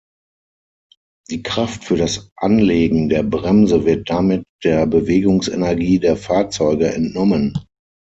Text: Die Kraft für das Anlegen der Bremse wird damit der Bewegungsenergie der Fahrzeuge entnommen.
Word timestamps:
Die 1.29 1.43
Kraft 1.43 1.83
für 1.85 1.95
das 1.95 2.31
Anlegen 2.35 3.07
der 3.07 3.21
Bremse 3.21 3.85
wird 3.85 4.09
damit 4.09 4.45
der 4.63 4.87
Bewegungsenergie 4.87 5.99
der 5.99 6.17
Fahrzeuge 6.17 6.87
entnommen. 6.91 7.53